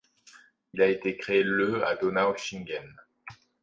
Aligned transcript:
Il 0.73 0.81
a 0.81 0.87
été 0.87 1.15
créé 1.15 1.43
le 1.43 1.85
à 1.85 1.95
Donaueschingen. 1.95 2.91